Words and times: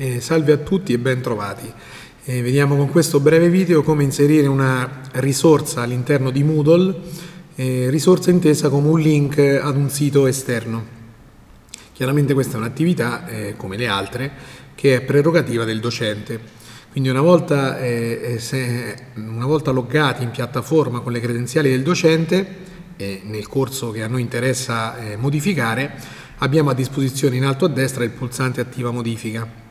Eh, 0.00 0.20
salve 0.20 0.52
a 0.52 0.58
tutti 0.58 0.92
e 0.92 0.98
ben 0.98 1.20
trovati. 1.20 1.68
Eh, 2.24 2.40
vediamo 2.40 2.76
con 2.76 2.88
questo 2.88 3.18
breve 3.18 3.48
video 3.48 3.82
come 3.82 4.04
inserire 4.04 4.46
una 4.46 5.00
risorsa 5.14 5.82
all'interno 5.82 6.30
di 6.30 6.44
Moodle, 6.44 6.94
eh, 7.56 7.90
risorsa 7.90 8.30
intesa 8.30 8.68
come 8.68 8.90
un 8.90 9.00
link 9.00 9.38
ad 9.38 9.76
un 9.76 9.90
sito 9.90 10.28
esterno. 10.28 10.86
Chiaramente 11.92 12.32
questa 12.32 12.54
è 12.54 12.60
un'attività, 12.60 13.26
eh, 13.26 13.54
come 13.56 13.76
le 13.76 13.88
altre, 13.88 14.30
che 14.76 14.94
è 14.94 15.00
prerogativa 15.00 15.64
del 15.64 15.80
docente. 15.80 16.38
Quindi 16.92 17.08
una 17.08 17.20
volta, 17.20 17.80
eh, 17.80 18.20
eh, 18.22 18.38
se, 18.38 18.94
una 19.16 19.46
volta 19.46 19.72
loggati 19.72 20.22
in 20.22 20.30
piattaforma 20.30 21.00
con 21.00 21.10
le 21.10 21.18
credenziali 21.18 21.70
del 21.70 21.82
docente, 21.82 22.66
nel 22.98 23.48
corso 23.48 23.90
che 23.90 24.04
a 24.04 24.06
noi 24.06 24.20
interessa 24.20 24.96
modificare, 25.18 25.92
abbiamo 26.38 26.70
a 26.70 26.74
disposizione 26.74 27.34
in 27.34 27.44
alto 27.44 27.64
a 27.64 27.68
destra 27.68 28.04
il 28.04 28.10
pulsante 28.10 28.60
attiva 28.60 28.92
modifica 28.92 29.66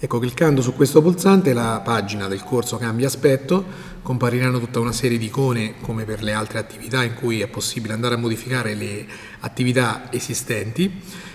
Ecco, 0.00 0.20
cliccando 0.20 0.62
su 0.62 0.74
questo 0.74 1.02
pulsante 1.02 1.52
la 1.52 1.82
pagina 1.84 2.28
del 2.28 2.44
corso 2.44 2.76
cambia 2.76 3.08
aspetto, 3.08 3.64
compariranno 4.00 4.60
tutta 4.60 4.78
una 4.78 4.92
serie 4.92 5.18
di 5.18 5.24
icone 5.24 5.74
come 5.80 6.04
per 6.04 6.22
le 6.22 6.32
altre 6.32 6.60
attività 6.60 7.02
in 7.02 7.14
cui 7.14 7.40
è 7.40 7.48
possibile 7.48 7.94
andare 7.94 8.14
a 8.14 8.18
modificare 8.18 8.74
le 8.74 9.04
attività 9.40 10.06
esistenti, 10.12 10.88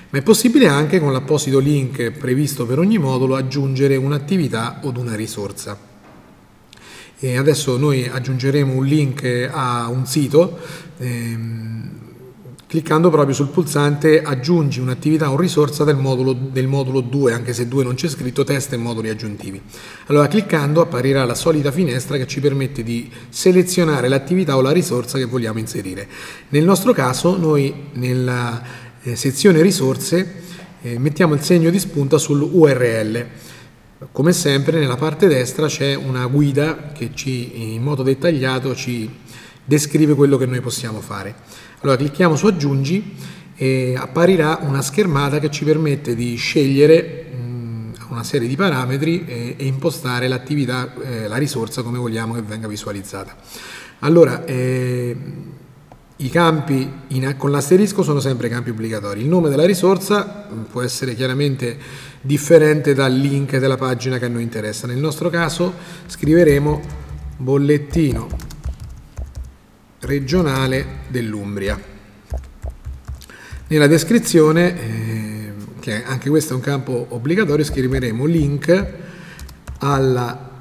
ma 0.09 0.17
è 0.17 0.21
possibile 0.21 0.67
anche 0.67 1.01
con 1.01 1.11
l'apposito 1.11 1.59
link 1.59 2.11
previsto 2.11 2.65
per 2.65 2.79
ogni 2.79 2.97
modulo 2.97 3.35
aggiungere 3.35 3.97
un'attività 3.97 4.79
o 4.83 4.93
una 4.95 5.15
risorsa. 5.15 5.77
E 7.19 7.37
adesso 7.37 7.77
noi 7.77 8.07
aggiungeremo 8.07 8.73
un 8.73 8.85
link 8.85 9.49
a 9.51 9.89
un 9.89 10.05
sito 10.05 10.57
ehm, 10.99 11.89
cliccando 12.73 13.11
proprio 13.11 13.35
sul 13.35 13.49
pulsante 13.49 14.23
aggiungi 14.23 14.79
un'attività 14.79 15.29
o 15.29 15.39
risorsa 15.39 15.83
del 15.83 15.95
modulo, 15.95 16.33
del 16.33 16.65
modulo 16.65 17.01
2, 17.01 17.31
anche 17.31 17.53
se 17.53 17.67
2 17.67 17.83
non 17.83 17.93
c'è 17.93 18.07
scritto 18.07 18.43
test 18.43 18.73
e 18.73 18.77
moduli 18.77 19.09
aggiuntivi. 19.09 19.61
Allora 20.07 20.27
cliccando 20.27 20.81
apparirà 20.81 21.23
la 21.23 21.35
solita 21.35 21.71
finestra 21.71 22.17
che 22.17 22.25
ci 22.25 22.39
permette 22.39 22.81
di 22.81 23.11
selezionare 23.29 24.07
l'attività 24.07 24.57
o 24.57 24.61
la 24.61 24.71
risorsa 24.71 25.19
che 25.19 25.25
vogliamo 25.25 25.59
inserire. 25.59 26.07
Nel 26.49 26.63
nostro 26.63 26.93
caso 26.93 27.37
noi 27.37 27.89
nella 27.91 28.63
eh, 29.03 29.15
sezione 29.15 29.61
risorse 29.61 30.41
eh, 30.81 30.97
mettiamo 30.97 31.35
il 31.35 31.41
segno 31.41 31.69
di 31.69 31.77
spunta 31.77 32.17
sull'URL. 32.17 33.25
Come 34.11 34.33
sempre 34.33 34.79
nella 34.79 34.97
parte 34.97 35.27
destra 35.27 35.67
c'è 35.67 35.93
una 35.93 36.25
guida 36.25 36.91
che 36.91 37.11
ci, 37.13 37.73
in 37.75 37.83
modo 37.83 38.01
dettagliato 38.01 38.73
ci 38.73 39.07
descrive 39.65 40.13
quello 40.13 40.37
che 40.37 40.45
noi 40.45 40.61
possiamo 40.61 40.99
fare. 41.01 41.35
Allora 41.81 41.97
clicchiamo 41.97 42.35
su 42.35 42.47
aggiungi 42.47 43.15
e 43.55 43.95
apparirà 43.97 44.59
una 44.61 44.81
schermata 44.81 45.39
che 45.39 45.51
ci 45.51 45.63
permette 45.63 46.15
di 46.15 46.35
scegliere 46.35 47.23
una 48.13 48.23
serie 48.23 48.47
di 48.47 48.55
parametri 48.55 49.25
e, 49.25 49.55
e 49.57 49.65
impostare 49.65 50.27
l'attività, 50.27 50.93
eh, 51.01 51.27
la 51.27 51.37
risorsa 51.37 51.81
come 51.81 51.97
vogliamo 51.97 52.33
che 52.33 52.41
venga 52.41 52.67
visualizzata. 52.67 53.35
Allora, 53.99 54.45
eh, 54.45 55.15
i 56.15 56.29
campi 56.29 56.89
in, 57.07 57.33
con 57.37 57.51
l'asterisco 57.51 58.03
sono 58.03 58.19
sempre 58.19 58.49
campi 58.49 58.69
obbligatori. 58.69 59.21
Il 59.21 59.27
nome 59.27 59.49
della 59.49 59.65
risorsa 59.65 60.47
può 60.71 60.81
essere 60.81 61.15
chiaramente 61.15 61.77
differente 62.21 62.93
dal 62.93 63.13
link 63.13 63.57
della 63.57 63.77
pagina 63.77 64.19
che 64.19 64.25
a 64.25 64.29
noi 64.29 64.43
interessa. 64.43 64.87
Nel 64.87 64.99
nostro 64.99 65.29
caso 65.29 65.73
scriveremo 66.05 66.81
bollettino 67.37 68.42
regionale 70.03 71.01
dell'Umbria. 71.07 71.79
Nella 73.67 73.87
descrizione, 73.87 74.79
eh, 74.79 75.53
che 75.79 76.03
anche 76.03 76.29
questo 76.29 76.53
è 76.53 76.55
un 76.55 76.61
campo 76.61 77.07
obbligatorio, 77.09 77.65
scriveremo 77.65 78.25
link 78.25 78.93
alla 79.79 80.51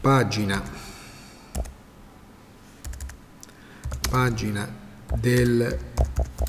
pagina, 0.00 0.62
pagina 4.08 4.68
del 5.14 5.78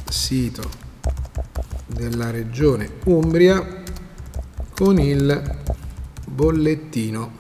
sito 0.10 0.70
della 1.88 2.30
regione 2.30 2.90
Umbria 3.06 3.84
con 4.74 5.00
il 5.00 5.56
bollettino 6.26 7.32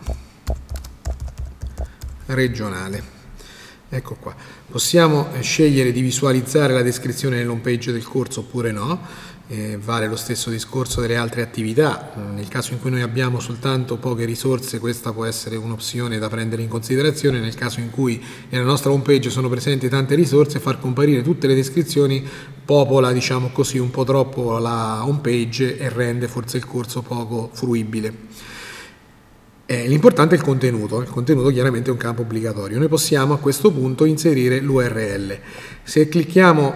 regionale. 2.27 3.16
Ecco 3.89 4.17
qua, 4.19 4.35
possiamo 4.69 5.29
eh, 5.33 5.41
scegliere 5.41 5.93
di 5.93 6.01
visualizzare 6.01 6.73
la 6.73 6.81
descrizione 6.81 7.37
nell'home 7.37 7.61
page 7.61 7.93
del 7.93 8.03
corso 8.03 8.41
oppure 8.41 8.73
no, 8.73 8.99
eh, 9.47 9.79
vale 9.81 10.07
lo 10.07 10.17
stesso 10.17 10.49
discorso 10.49 10.99
delle 10.99 11.15
altre 11.15 11.41
attività, 11.41 12.11
mm, 12.17 12.35
nel 12.35 12.49
caso 12.49 12.73
in 12.73 12.81
cui 12.81 12.89
noi 12.89 13.01
abbiamo 13.01 13.39
soltanto 13.39 13.95
poche 13.95 14.25
risorse 14.25 14.79
questa 14.79 15.13
può 15.13 15.23
essere 15.23 15.55
un'opzione 15.55 16.17
da 16.17 16.27
prendere 16.27 16.63
in 16.63 16.67
considerazione, 16.67 17.39
nel 17.39 17.55
caso 17.55 17.79
in 17.79 17.89
cui 17.89 18.21
nella 18.49 18.65
nostra 18.65 18.91
home 18.91 19.03
page 19.03 19.29
sono 19.29 19.47
presenti 19.47 19.87
tante 19.87 20.15
risorse 20.15 20.59
far 20.59 20.79
comparire 20.81 21.21
tutte 21.21 21.47
le 21.47 21.55
descrizioni 21.55 22.27
popola 22.65 23.13
diciamo 23.13 23.51
così 23.53 23.77
un 23.77 23.89
po' 23.89 24.03
troppo 24.03 24.57
la 24.57 25.05
home 25.05 25.19
page 25.21 25.77
e 25.77 25.87
rende 25.87 26.27
forse 26.27 26.57
il 26.57 26.65
corso 26.65 27.01
poco 27.01 27.49
fruibile. 27.53 28.56
Eh, 29.69 29.85
l'importante 29.85 30.35
è 30.35 30.37
il 30.37 30.45
contenuto, 30.45 31.01
il 31.01 31.09
contenuto 31.09 31.49
chiaramente 31.49 31.89
è 31.89 31.91
un 31.91 31.97
campo 31.97 32.21
obbligatorio. 32.21 32.77
Noi 32.79 32.87
possiamo 32.87 33.33
a 33.33 33.37
questo 33.37 33.69
punto 33.69 34.05
inserire 34.05 34.61
l'URL. 34.61 35.37
Se 35.83 36.07
clicchiamo 36.07 36.73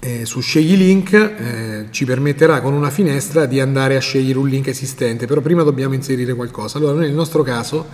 eh, 0.00 0.24
su 0.24 0.40
scegli 0.40 0.74
link 0.78 1.12
eh, 1.12 1.86
ci 1.90 2.06
permetterà 2.06 2.62
con 2.62 2.72
una 2.72 2.88
finestra 2.88 3.44
di 3.44 3.60
andare 3.60 3.96
a 3.96 4.00
scegliere 4.00 4.38
un 4.38 4.48
link 4.48 4.68
esistente, 4.68 5.26
però 5.26 5.42
prima 5.42 5.62
dobbiamo 5.62 5.92
inserire 5.92 6.32
qualcosa. 6.32 6.78
Allora 6.78 6.94
noi 6.94 7.04
nel 7.04 7.14
nostro 7.14 7.42
caso 7.42 7.86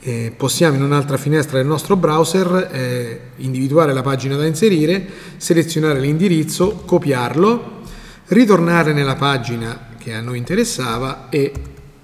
eh, 0.00 0.32
possiamo 0.34 0.76
in 0.76 0.82
un'altra 0.82 1.18
finestra 1.18 1.58
del 1.58 1.66
nostro 1.66 1.94
browser 1.94 2.70
eh, 2.72 3.20
individuare 3.36 3.92
la 3.92 4.00
pagina 4.00 4.36
da 4.36 4.46
inserire, 4.46 5.06
selezionare 5.36 6.00
l'indirizzo, 6.00 6.84
copiarlo, 6.86 7.82
ritornare 8.28 8.94
nella 8.94 9.16
pagina 9.16 9.88
che 9.98 10.14
a 10.14 10.22
noi 10.22 10.38
interessava 10.38 11.28
e 11.28 11.52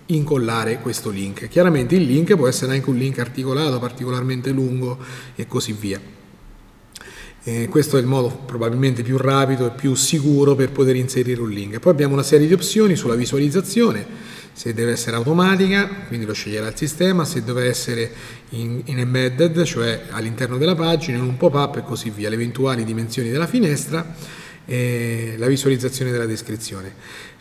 incollare 0.06 0.80
questo 0.80 1.10
link. 1.10 1.48
Chiaramente 1.48 1.94
il 1.94 2.04
link 2.04 2.34
può 2.36 2.48
essere 2.48 2.72
anche 2.72 2.90
un 2.90 2.96
link 2.96 3.18
articolato, 3.18 3.78
particolarmente 3.78 4.50
lungo 4.50 4.98
e 5.34 5.46
così 5.46 5.72
via. 5.72 6.00
Eh, 7.46 7.68
questo 7.68 7.98
è 7.98 8.00
il 8.00 8.06
modo 8.06 8.30
probabilmente 8.46 9.02
più 9.02 9.18
rapido 9.18 9.66
e 9.66 9.70
più 9.70 9.94
sicuro 9.94 10.54
per 10.54 10.70
poter 10.72 10.96
inserire 10.96 11.40
un 11.40 11.50
link. 11.50 11.78
Poi 11.78 11.92
abbiamo 11.92 12.14
una 12.14 12.22
serie 12.22 12.46
di 12.46 12.54
opzioni 12.54 12.96
sulla 12.96 13.14
visualizzazione, 13.14 14.06
se 14.52 14.72
deve 14.72 14.92
essere 14.92 15.16
automatica, 15.16 15.86
quindi 16.08 16.24
lo 16.24 16.32
sceglierà 16.32 16.68
il 16.68 16.76
sistema, 16.76 17.24
se 17.24 17.44
deve 17.44 17.66
essere 17.66 18.10
in, 18.50 18.80
in 18.86 18.98
embedded, 18.98 19.62
cioè 19.64 20.04
all'interno 20.10 20.56
della 20.56 20.74
pagina, 20.74 21.18
in 21.18 21.24
un 21.24 21.36
pop-up 21.36 21.76
e 21.76 21.82
così 21.82 22.08
via, 22.08 22.30
le 22.30 22.36
eventuali 22.36 22.82
dimensioni 22.82 23.28
della 23.28 23.46
finestra 23.46 24.14
e 24.66 25.34
la 25.36 25.46
visualizzazione 25.46 26.10
della 26.10 26.26
descrizione. 26.26 26.94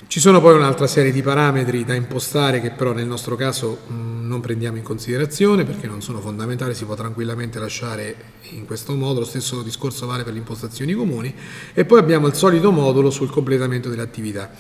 Ci 0.08 0.20
sono 0.20 0.42
poi 0.42 0.56
un'altra 0.56 0.86
serie 0.86 1.12
di 1.12 1.22
parametri 1.22 1.86
da 1.86 1.94
impostare 1.94 2.62
che 2.62 2.72
però 2.72 2.92
nel 2.92 3.08
nostro 3.08 3.36
caso 3.36 3.80
mh, 3.88 4.28
non 4.28 4.42
prendiamo 4.42 4.78
in 4.78 4.84
considerazione 4.84 5.64
perché 5.64 5.88
non 5.88 6.02
sono 6.02 6.20
fondamentali, 6.20 6.76
si 6.76 6.86
può 6.86 6.96
tranquillamente 6.96 7.58
lasciare 7.60 8.16
in 8.52 8.66
questo 8.66 8.94
modo, 8.96 9.22
lo 9.22 9.26
stesso 9.26 9.62
discorso 9.62 10.06
vale 10.06 10.24
per 10.24 10.34
le 10.34 10.40
impostazioni 10.40 10.94
comuni 10.94 11.34
e 11.74 11.86
poi 11.86 12.00
abbiamo 12.00 12.28
il 12.28 12.34
solito 12.34 12.72
modulo 12.72 13.10
sul 13.10 13.30
completamento 13.30 13.90
dell'attività 13.90 14.52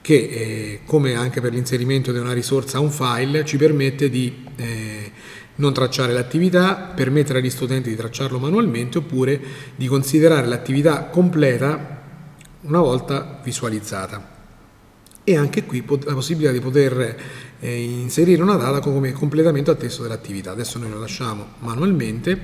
che 0.00 0.14
eh, 0.14 0.80
come 0.84 1.14
anche 1.14 1.40
per 1.40 1.52
l'inserimento 1.52 2.10
di 2.10 2.18
una 2.18 2.32
risorsa 2.32 2.78
a 2.78 2.80
un 2.80 2.90
file 2.90 3.44
ci 3.44 3.56
permette 3.56 4.10
di 4.10 4.44
eh, 4.56 5.12
non 5.54 5.72
tracciare 5.72 6.12
l'attività, 6.12 6.92
permettere 6.94 7.38
agli 7.38 7.50
studenti 7.50 7.88
di 7.88 7.96
tracciarlo 7.96 8.38
manualmente 8.38 8.98
oppure 8.98 9.40
di 9.76 9.86
considerare 9.86 10.46
l'attività 10.46 11.04
completa 11.04 12.01
una 12.62 12.80
volta 12.80 13.40
visualizzata. 13.42 14.40
E 15.24 15.36
anche 15.36 15.64
qui 15.64 15.84
la 16.04 16.14
possibilità 16.14 16.52
di 16.52 16.60
poter 16.60 17.16
eh, 17.60 17.82
inserire 17.82 18.42
una 18.42 18.56
data 18.56 18.80
come 18.80 19.12
completamento 19.12 19.70
al 19.70 19.76
testo 19.76 20.02
dell'attività. 20.02 20.50
Adesso 20.50 20.78
noi 20.78 20.90
lo 20.90 20.98
lasciamo 20.98 21.46
manualmente, 21.60 22.38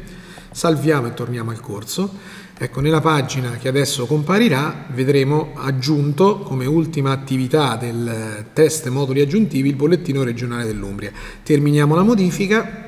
salviamo 0.53 1.09
e 1.09 1.15
torniamo 1.15 1.51
al 1.51 1.61
corso. 1.61 2.47
Ecco, 2.57 2.81
nella 2.81 3.01
pagina 3.01 3.51
che 3.53 3.69
adesso 3.69 4.07
comparirà 4.07 4.87
vedremo 4.93 5.53
aggiunto 5.55 6.39
come 6.41 6.67
ultima 6.67 7.13
attività 7.13 7.77
del 7.77 8.47
test 8.53 8.89
moduli 8.89 9.21
aggiuntivi 9.21 9.69
il 9.69 9.77
bollettino 9.77 10.23
regionale 10.23 10.65
dell'Umbria. 10.65 11.13
Terminiamo 11.43 11.95
la 11.95 12.03
modifica 12.03 12.88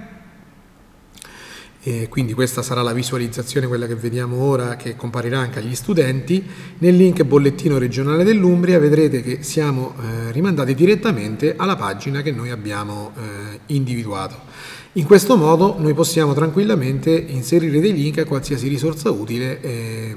e 1.82 2.09
quindi 2.09 2.35
questa 2.35 2.62
sarà 2.62 2.82
la 2.82 2.93
visualizzazione, 2.93 3.67
quella 3.67 3.87
che 3.87 3.94
vediamo 3.94 4.37
ora, 4.37 4.77
che 4.77 4.97
comparirà 4.97 5.38
anche 5.38 5.61
agli 5.61 5.75
studenti. 5.75 6.44
Nel 6.79 6.94
link 6.94 7.23
bollettino 7.25 7.79
regionale 7.79 8.23
dell'Umbria 8.23 8.79
vedrete 8.79 9.23
che 9.23 9.43
siamo 9.43 9.94
eh, 9.99 10.31
rimandati 10.32 10.75
direttamente 10.75 11.55
alla 11.56 11.77
pagina 11.77 12.21
che 12.21 12.32
noi 12.32 12.50
abbiamo 12.50 13.12
eh, 13.17 13.61
individuato. 13.67 14.49
In 14.94 15.05
questo 15.05 15.37
modo 15.37 15.77
noi 15.79 15.94
possiamo 15.94 16.35
tranquillamente 16.35 17.11
inserire 17.11 17.81
dei 17.81 17.94
link 17.94 18.19
a 18.19 18.25
qualsiasi 18.25 18.69
risorsa 18.69 19.11
utile 19.11 19.61
eh, 19.62 20.17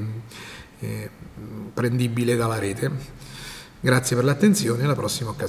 prendibile 1.73 2.35
dalla 2.35 2.59
rete. 2.59 2.91
Grazie 3.79 4.15
per 4.15 4.25
l'attenzione, 4.25 4.83
alla 4.83 4.95
prossima 4.95 5.29
occasione. 5.29 5.41